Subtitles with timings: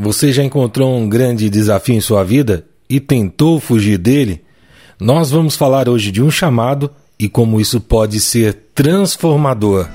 [0.00, 4.44] Você já encontrou um grande desafio em sua vida e tentou fugir dele?
[5.00, 9.88] Nós vamos falar hoje de um chamado e como isso pode ser transformador.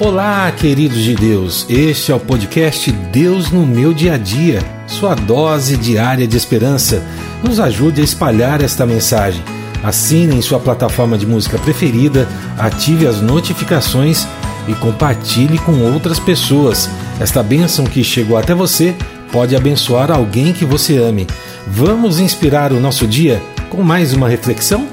[0.00, 1.66] Olá, queridos de Deus.
[1.70, 4.58] Este é o podcast Deus no meu dia a dia,
[4.88, 7.00] sua dose diária de esperança.
[7.44, 9.40] Nos ajude a espalhar esta mensagem.
[9.84, 12.26] Assine em sua plataforma de música preferida,
[12.58, 14.26] ative as notificações
[14.68, 16.88] e compartilhe com outras pessoas.
[17.20, 18.94] Esta bênção que chegou até você
[19.32, 21.26] pode abençoar alguém que você ame.
[21.66, 24.86] Vamos inspirar o nosso dia com mais uma reflexão?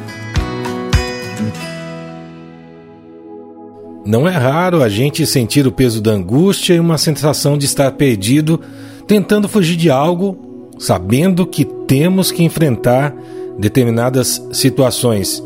[4.06, 7.92] Não é raro a gente sentir o peso da angústia e uma sensação de estar
[7.92, 8.62] perdido,
[9.06, 13.14] tentando fugir de algo, sabendo que temos que enfrentar
[13.60, 15.44] determinadas situações.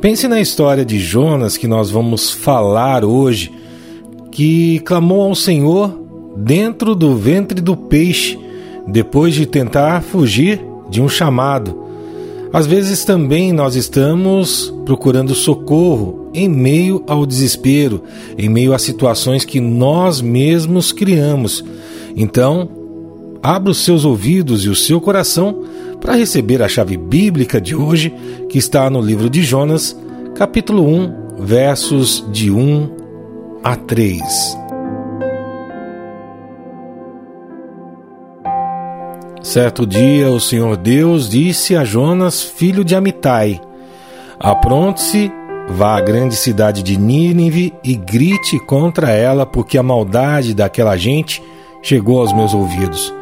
[0.00, 3.50] Pense na história de Jonas que nós vamos falar hoje
[4.30, 5.92] que clamou ao Senhor
[6.36, 8.38] dentro do ventre do peixe,
[8.86, 11.76] depois de tentar fugir de um chamado.
[12.52, 18.04] Às vezes também nós estamos procurando socorro em meio ao desespero,
[18.38, 21.64] em meio a situações que nós mesmos criamos.
[22.16, 22.68] Então,
[23.42, 25.64] abra os seus ouvidos e o seu coração
[26.00, 28.14] para receber a chave bíblica de hoje,
[28.48, 29.96] que está no livro de Jonas,
[30.34, 32.90] capítulo 1, versos de 1
[33.62, 34.58] a 3.
[39.42, 43.60] Certo dia, o Senhor Deus disse a Jonas, filho de Amitai:
[44.38, 45.32] Apronte-se,
[45.70, 51.42] vá à grande cidade de Nínive e grite contra ela, porque a maldade daquela gente
[51.82, 53.17] chegou aos meus ouvidos.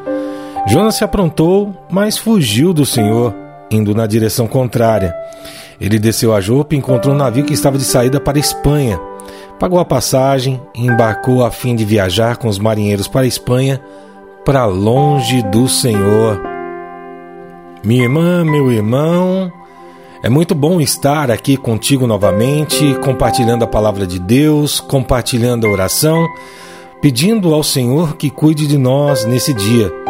[0.69, 3.33] Jonas se aprontou, mas fugiu do Senhor,
[3.71, 5.15] indo na direção contrária.
[5.81, 9.01] Ele desceu a Jope e encontrou um navio que estava de saída para a Espanha.
[9.61, 13.81] Pagou a passagem e embarcou a fim de viajar com os marinheiros para a Espanha,
[14.45, 16.43] para longe do Senhor.
[17.85, 19.53] Minha irmã, meu irmão,
[20.21, 26.27] é muito bom estar aqui contigo novamente, compartilhando a palavra de Deus, compartilhando a oração,
[27.01, 30.06] pedindo ao Senhor que cuide de nós nesse dia.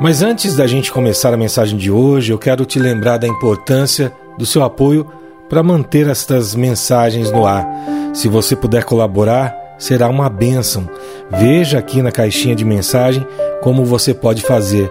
[0.00, 4.12] Mas antes da gente começar a mensagem de hoje, eu quero te lembrar da importância
[4.36, 5.06] do seu apoio
[5.48, 7.66] para manter estas mensagens no ar.
[8.12, 10.88] Se você puder colaborar, será uma bênção.
[11.30, 13.26] Veja aqui na caixinha de mensagem
[13.60, 14.90] como você pode fazer.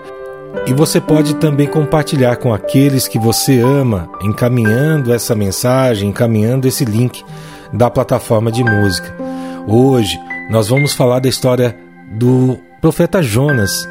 [0.68, 6.86] E você pode também compartilhar com aqueles que você ama, encaminhando essa mensagem, encaminhando esse
[6.86, 7.24] link
[7.74, 9.16] da plataforma de música.
[9.68, 10.20] Hoje
[10.50, 11.76] nós vamos falar da história
[12.12, 13.88] do profeta Jonas,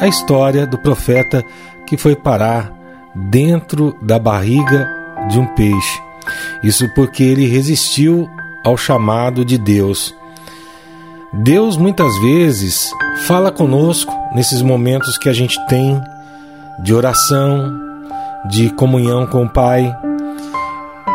[0.00, 1.44] a história do profeta
[1.86, 2.72] que foi parar
[3.14, 4.88] dentro da barriga
[5.28, 6.00] de um peixe.
[6.62, 8.28] Isso porque ele resistiu
[8.64, 10.14] ao chamado de Deus.
[11.32, 12.90] Deus muitas vezes
[13.26, 16.00] fala conosco nesses momentos que a gente tem
[16.82, 17.72] de oração,
[18.48, 19.92] de comunhão com o Pai.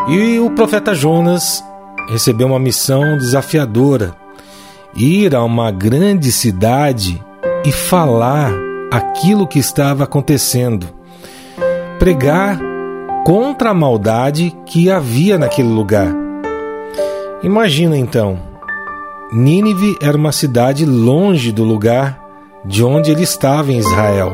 [0.08, 1.64] E o profeta Jonas
[2.10, 4.14] recebeu uma missão desafiadora:
[4.94, 7.22] ir a uma grande cidade
[7.64, 8.63] e falar
[8.94, 10.86] aquilo que estava acontecendo
[11.98, 12.60] pregar
[13.26, 16.14] contra a maldade que havia naquele lugar.
[17.42, 18.38] Imagina então,
[19.32, 22.22] Nínive era uma cidade longe do lugar
[22.64, 24.32] de onde ele estava em Israel.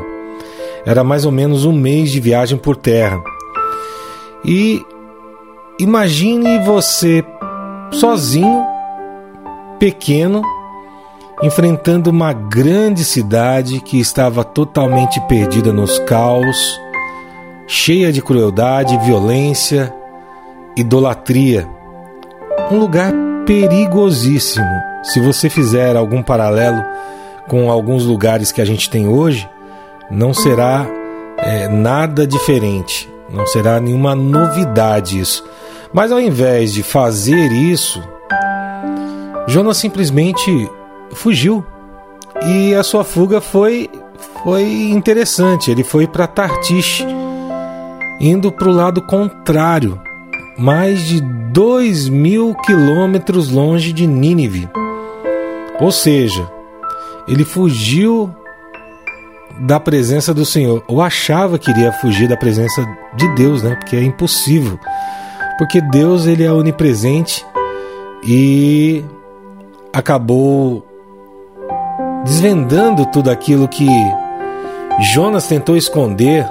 [0.85, 3.19] Era mais ou menos um mês de viagem por terra.
[4.45, 4.83] E
[5.79, 7.25] imagine você
[7.93, 8.63] sozinho,
[9.79, 10.43] pequeno,
[11.43, 16.81] enfrentando uma grande cidade que estava totalmente perdida nos caos,
[17.67, 19.95] cheia de crueldade, violência,
[20.77, 21.67] idolatria.
[22.71, 23.13] Um lugar
[23.47, 24.67] perigosíssimo.
[25.03, 26.83] Se você fizer algum paralelo
[27.49, 29.49] com alguns lugares que a gente tem hoje,
[30.11, 30.87] não será
[31.39, 35.43] é, nada diferente, não será nenhuma novidade isso.
[35.93, 38.03] Mas ao invés de fazer isso,
[39.49, 40.71] Jonas simplesmente
[41.13, 41.65] fugiu.
[42.47, 43.91] E a sua fuga foi
[44.45, 45.71] foi interessante.
[45.71, 47.05] Ele foi para Tartish
[48.21, 49.99] indo para o lado contrário,
[50.59, 54.69] mais de dois mil quilômetros longe de Nínive.
[55.81, 56.47] Ou seja,
[57.27, 58.31] ele fugiu
[59.61, 63.75] da presença do Senhor, ou achava que iria fugir da presença de Deus, né?
[63.75, 64.79] Porque é impossível.
[65.59, 67.45] Porque Deus ele é onipresente
[68.27, 69.05] e
[69.93, 70.87] acabou
[72.25, 73.89] desvendando tudo aquilo que
[75.13, 76.47] Jonas tentou esconder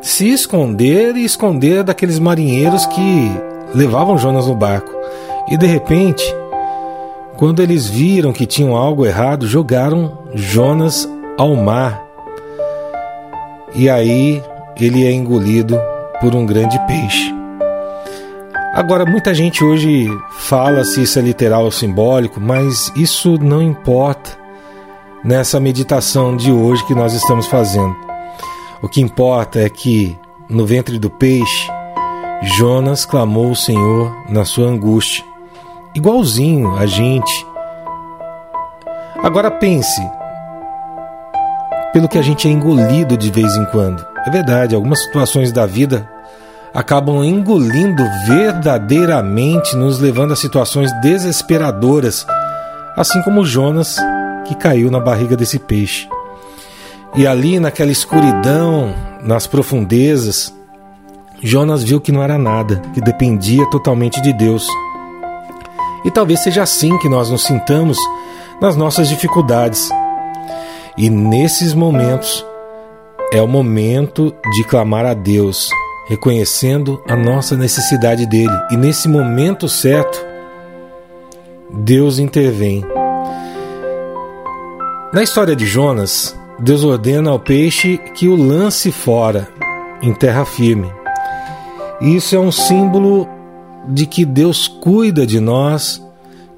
[0.00, 3.32] se esconder e esconder daqueles marinheiros que
[3.74, 4.90] levavam Jonas no barco.
[5.48, 6.24] E de repente,
[7.36, 12.02] quando eles viram que tinham algo errado, jogaram Jonas ao mar.
[13.74, 14.42] E aí
[14.76, 15.78] ele é engolido
[16.20, 17.34] por um grande peixe.
[18.74, 20.06] Agora, muita gente hoje
[20.38, 24.38] fala se isso é literal ou simbólico, mas isso não importa
[25.24, 27.96] nessa meditação de hoje que nós estamos fazendo.
[28.82, 30.16] O que importa é que
[30.48, 31.68] no ventre do peixe,
[32.56, 35.24] Jonas clamou o Senhor na sua angústia,
[35.94, 37.46] igualzinho a gente.
[39.22, 40.00] Agora pense,
[41.92, 44.06] pelo que a gente é engolido de vez em quando.
[44.24, 46.08] É verdade, algumas situações da vida
[46.72, 52.24] acabam engolindo verdadeiramente, nos levando a situações desesperadoras,
[52.96, 53.96] assim como Jonas
[54.48, 56.08] que caiu na barriga desse peixe.
[57.14, 60.54] E ali, naquela escuridão, nas profundezas,
[61.42, 64.66] Jonas viu que não era nada, que dependia totalmente de Deus.
[66.04, 67.98] E talvez seja assim que nós nos sintamos
[68.60, 69.90] nas nossas dificuldades.
[70.96, 72.44] E nesses momentos
[73.32, 75.70] é o momento de clamar a Deus,
[76.08, 78.56] reconhecendo a nossa necessidade dele.
[78.70, 80.26] E nesse momento certo,
[81.70, 82.82] Deus intervém.
[85.10, 89.48] Na história de Jonas, Deus ordena ao peixe que o lance fora,
[90.02, 90.92] em terra firme.
[91.98, 93.26] Isso é um símbolo
[93.88, 96.04] de que Deus cuida de nós,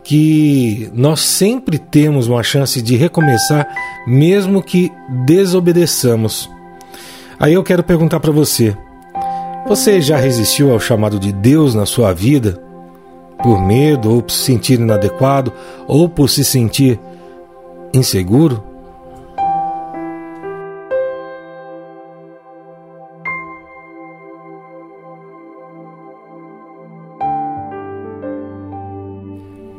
[0.03, 3.69] que nós sempre temos uma chance de recomeçar,
[4.05, 4.91] mesmo que
[5.25, 6.51] desobedeçamos.
[7.39, 8.77] Aí eu quero perguntar para você:
[9.69, 12.61] você já resistiu ao chamado de Deus na sua vida?
[13.45, 15.53] Por medo, ou por se sentir inadequado,
[15.87, 16.99] ou por se sentir
[17.93, 18.63] inseguro?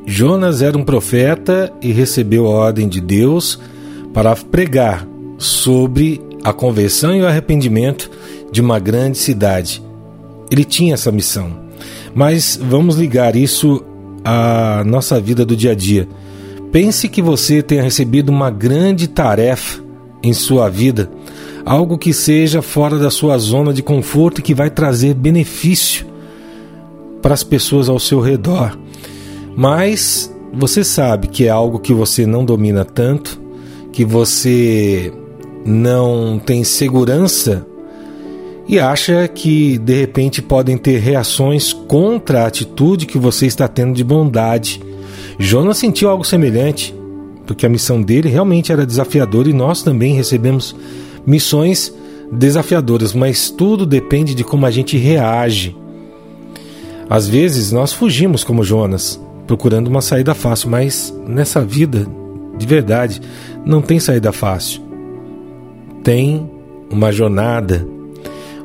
[0.05, 3.59] Jonas era um profeta e recebeu a ordem de Deus
[4.13, 5.07] para pregar
[5.37, 8.11] sobre a conversão e o arrependimento
[8.51, 9.81] de uma grande cidade.
[10.51, 11.61] Ele tinha essa missão.
[12.13, 13.83] Mas vamos ligar isso
[14.23, 16.07] à nossa vida do dia a dia.
[16.71, 19.83] Pense que você tenha recebido uma grande tarefa
[20.23, 21.09] em sua vida,
[21.65, 26.06] algo que seja fora da sua zona de conforto e que vai trazer benefício
[27.21, 28.77] para as pessoas ao seu redor.
[29.56, 33.41] Mas você sabe que é algo que você não domina tanto,
[33.91, 35.12] que você
[35.65, 37.65] não tem segurança
[38.67, 43.94] e acha que de repente podem ter reações contra a atitude que você está tendo
[43.94, 44.81] de bondade.
[45.41, 46.95] Jonas sentiu algo semelhante,
[47.47, 50.75] porque a missão dele realmente era desafiadora e nós também recebemos
[51.25, 51.91] missões
[52.31, 55.75] desafiadoras, mas tudo depende de como a gente reage.
[57.09, 62.05] Às vezes nós fugimos como Jonas, procurando uma saída fácil, mas nessa vida,
[62.55, 63.19] de verdade,
[63.65, 64.81] não tem saída fácil.
[66.03, 66.49] Tem
[66.89, 67.85] uma jornada,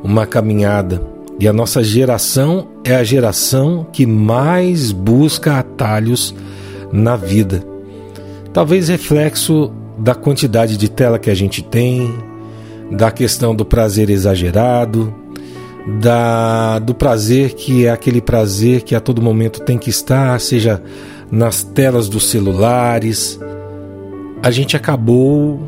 [0.04, 1.02] uma caminhada.
[1.40, 6.34] E a nossa geração é a geração que mais busca atalhos
[6.92, 7.62] na vida.
[8.52, 12.12] Talvez reflexo da quantidade de tela que a gente tem,
[12.90, 15.14] da questão do prazer exagerado,
[16.00, 20.82] da do prazer que é aquele prazer que a todo momento tem que estar, seja
[21.30, 23.38] nas telas dos celulares.
[24.42, 25.60] A gente acabou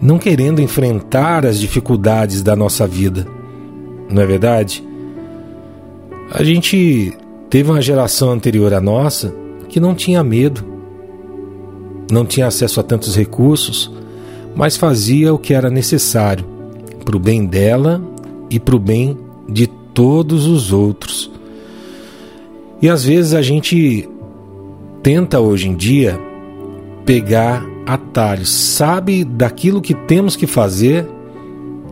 [0.00, 3.26] não querendo enfrentar as dificuldades da nossa vida.
[4.10, 4.86] Não é verdade?
[6.30, 7.16] A gente
[7.48, 9.34] teve uma geração anterior à nossa
[9.74, 10.64] que não tinha medo,
[12.08, 13.90] não tinha acesso a tantos recursos,
[14.54, 16.44] mas fazia o que era necessário
[17.04, 18.00] para o bem dela
[18.48, 21.28] e para o bem de todos os outros.
[22.80, 24.08] E às vezes a gente
[25.02, 26.20] tenta hoje em dia
[27.04, 31.04] pegar atalhos, sabe daquilo que temos que fazer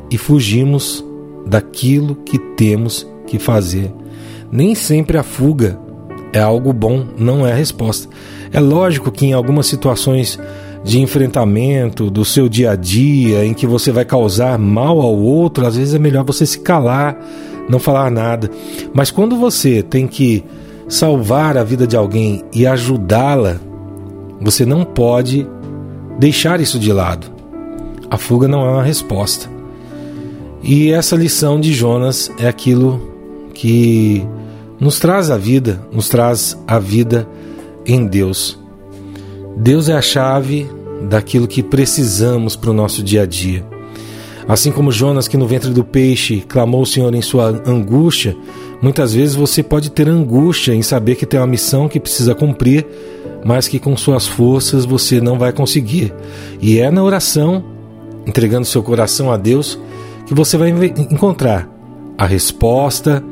[0.09, 1.05] e fugimos
[1.45, 3.93] daquilo que temos que fazer.
[4.53, 5.81] Nem sempre a fuga
[6.33, 8.09] é algo bom, não é a resposta.
[8.53, 10.39] É lógico que em algumas situações
[10.85, 15.67] de enfrentamento do seu dia a dia, em que você vai causar mal ao outro,
[15.67, 17.17] às vezes é melhor você se calar,
[17.69, 18.51] não falar nada.
[18.93, 20.45] Mas quando você tem que
[20.89, 23.57] salvar a vida de alguém e ajudá-la,
[24.41, 25.47] você não pode
[26.19, 27.29] deixar isso de lado.
[28.11, 29.49] A fuga não é uma resposta.
[30.63, 33.01] E essa lição de Jonas é aquilo
[33.55, 34.27] que
[34.83, 37.29] nos traz a vida, nos traz a vida
[37.87, 38.59] em Deus.
[39.57, 40.69] Deus é a chave
[41.09, 43.65] daquilo que precisamos para o nosso dia a dia.
[44.49, 48.37] Assim como Jonas, que no ventre do peixe clamou o Senhor em sua angústia,
[48.83, 52.85] muitas vezes você pode ter angústia em saber que tem uma missão que precisa cumprir,
[53.45, 56.13] mas que com suas forças você não vai conseguir.
[56.61, 57.63] E é na oração,
[58.27, 59.79] entregando seu coração a Deus,
[60.27, 61.71] que você vai encontrar
[62.19, 63.23] a resposta,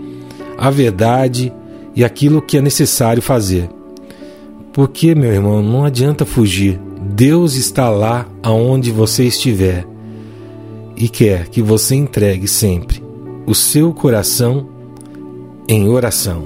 [0.60, 1.50] a verdade
[1.96, 3.70] e aquilo que é necessário fazer.
[4.74, 6.78] Porque, meu irmão, não adianta fugir.
[7.00, 9.86] Deus está lá aonde você estiver
[10.94, 13.02] e quer que você entregue sempre
[13.46, 14.68] o seu coração
[15.66, 16.44] em oração.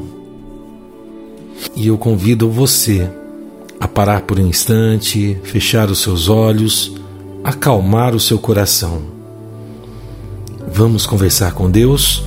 [1.74, 3.10] E eu convido você
[3.80, 6.94] a parar por um instante, fechar os seus olhos,
[7.42, 9.02] acalmar o seu coração.
[10.68, 12.24] Vamos conversar com Deus?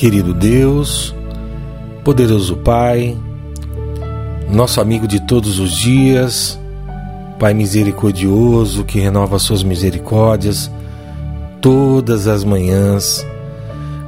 [0.00, 1.14] Querido Deus,
[2.02, 3.14] poderoso Pai,
[4.48, 6.58] nosso amigo de todos os dias,
[7.38, 10.70] Pai misericordioso que renova suas misericórdias
[11.60, 13.26] todas as manhãs.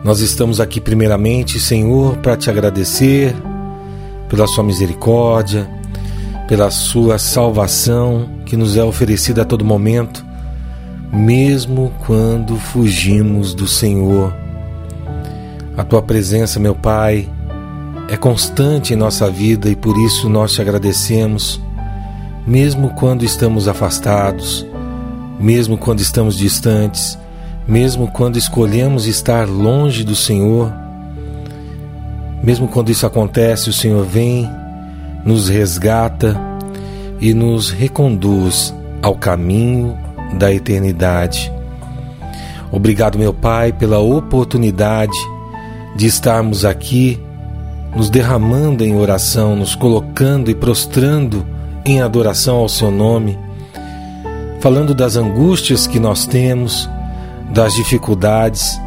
[0.03, 3.37] Nós estamos aqui primeiramente, Senhor, para te agradecer
[4.31, 5.69] pela sua misericórdia,
[6.49, 10.25] pela sua salvação que nos é oferecida a todo momento,
[11.13, 14.42] mesmo quando fugimos do Senhor.
[15.75, 17.27] A tua presença, meu Pai,
[18.07, 21.59] é constante em nossa vida e por isso nós te agradecemos,
[22.47, 24.67] mesmo quando estamos afastados,
[25.41, 27.19] mesmo quando estamos distantes,
[27.67, 30.71] mesmo quando escolhemos estar longe do Senhor.
[32.43, 34.47] Mesmo quando isso acontece, o Senhor vem,
[35.25, 36.39] nos resgata
[37.19, 39.97] e nos reconduz ao caminho
[40.39, 41.51] da eternidade.
[42.71, 45.17] Obrigado, meu Pai, pela oportunidade
[45.95, 47.21] de estarmos aqui,
[47.95, 51.47] nos derramando em oração, nos colocando e prostrando
[51.85, 53.39] em adoração ao Seu nome,
[54.61, 56.89] falando das angústias que nós temos,
[57.53, 58.81] das dificuldades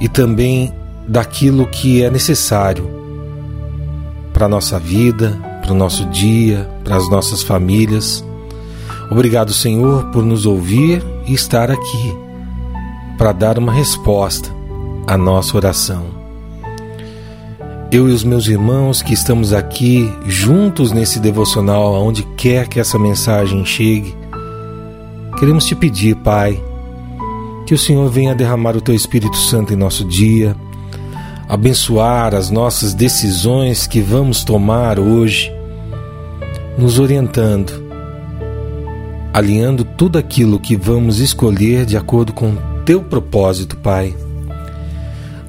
[0.00, 0.72] e também
[1.06, 2.90] daquilo que é necessário
[4.32, 8.24] para a nossa vida, para o nosso dia, para as nossas famílias.
[9.10, 12.14] Obrigado, Senhor, por nos ouvir e estar aqui
[13.18, 14.50] para dar uma resposta
[15.06, 16.19] à nossa oração
[17.92, 22.96] eu e os meus irmãos que estamos aqui juntos nesse devocional, aonde quer que essa
[22.96, 24.14] mensagem chegue,
[25.36, 26.62] queremos te pedir, Pai,
[27.66, 30.54] que o Senhor venha derramar o teu Espírito Santo em nosso dia,
[31.48, 35.52] abençoar as nossas decisões que vamos tomar hoje,
[36.78, 37.72] nos orientando,
[39.34, 42.54] alinhando tudo aquilo que vamos escolher de acordo com
[42.84, 44.14] teu propósito, Pai.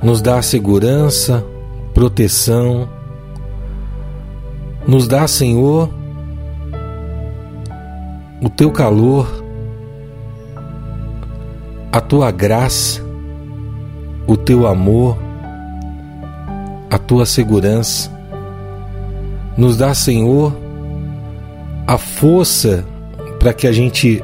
[0.02, 1.46] Nos dá segurança,
[2.02, 2.90] proteção.
[4.88, 5.88] Nos dá, Senhor,
[8.42, 9.28] o teu calor,
[11.92, 13.04] a tua graça,
[14.26, 15.16] o teu amor,
[16.90, 18.12] a tua segurança.
[19.56, 20.58] Nos dá, Senhor,
[21.86, 22.84] a força
[23.38, 24.24] para que a gente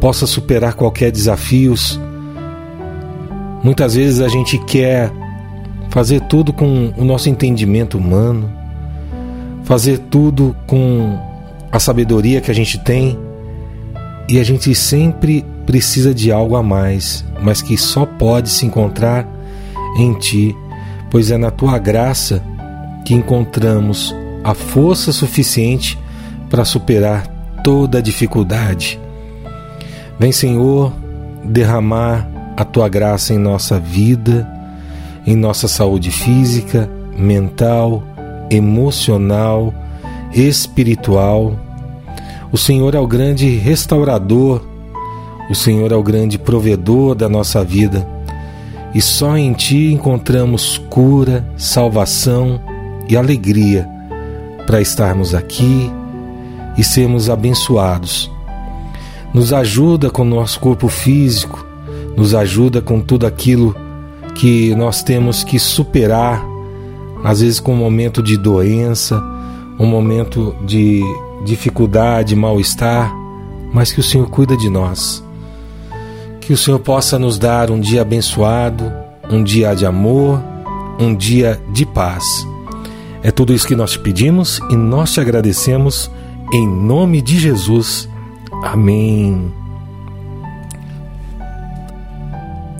[0.00, 2.00] possa superar qualquer desafios.
[3.62, 5.12] Muitas vezes a gente quer
[5.90, 8.50] fazer tudo com o nosso entendimento humano,
[9.64, 11.18] fazer tudo com
[11.70, 13.18] a sabedoria que a gente tem.
[14.28, 19.26] E a gente sempre precisa de algo a mais, mas que só pode se encontrar
[19.98, 20.54] em Ti,
[21.10, 22.42] pois é na Tua graça
[23.04, 24.14] que encontramos
[24.44, 25.98] a força suficiente
[26.50, 27.26] para superar
[27.64, 29.00] toda a dificuldade.
[30.18, 30.92] Vem, Senhor,
[31.42, 34.57] derramar a Tua graça em nossa vida
[35.28, 38.02] em nossa saúde física, mental,
[38.48, 39.74] emocional,
[40.32, 41.54] espiritual.
[42.50, 44.62] O Senhor é o grande restaurador,
[45.50, 48.08] o Senhor é o grande provedor da nossa vida.
[48.94, 52.58] E só em Ti encontramos cura, salvação
[53.06, 53.86] e alegria
[54.66, 55.92] para estarmos aqui
[56.74, 58.30] e sermos abençoados.
[59.34, 61.66] Nos ajuda com o nosso corpo físico,
[62.16, 63.76] nos ajuda com tudo aquilo
[64.38, 66.46] que nós temos que superar,
[67.24, 69.20] às vezes com um momento de doença,
[69.78, 71.02] um momento de
[71.44, 73.12] dificuldade, mal-estar,
[73.72, 75.24] mas que o Senhor cuida de nós.
[76.40, 78.90] Que o Senhor possa nos dar um dia abençoado,
[79.28, 80.40] um dia de amor,
[80.98, 82.46] um dia de paz.
[83.22, 86.10] É tudo isso que nós te pedimos e nós te agradecemos
[86.52, 88.08] em nome de Jesus.
[88.62, 89.57] Amém.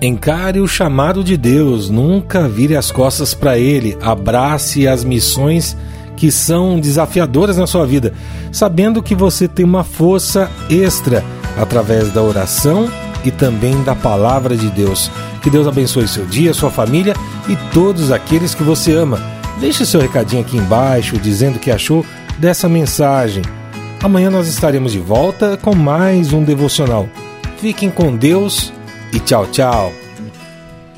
[0.01, 5.77] Encare o chamado de Deus, nunca vire as costas para ele, abrace as missões
[6.17, 8.13] que são desafiadoras na sua vida,
[8.53, 11.25] sabendo que você tem uma força extra
[11.57, 12.89] através da oração
[13.25, 15.11] e também da palavra de Deus.
[15.43, 17.15] Que Deus abençoe seu dia, sua família
[17.49, 19.21] e todos aqueles que você ama.
[19.61, 22.07] Deixe seu recadinho aqui embaixo dizendo o que achou
[22.39, 23.43] dessa mensagem.
[24.01, 27.09] Amanhã nós estaremos de volta com mais um devocional.
[27.59, 28.73] Fiquem com Deus
[29.13, 29.93] e tchau, tchau.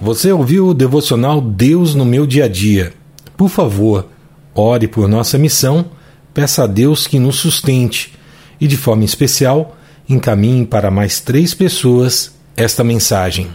[0.00, 2.92] Você ouviu o devocional Deus no meu dia a dia?
[3.36, 4.08] Por favor,
[4.54, 5.86] ore por nossa missão,
[6.32, 8.12] peça a Deus que nos sustente
[8.60, 9.76] e, de forma especial,
[10.08, 13.48] encaminhe para mais três pessoas esta mensagem.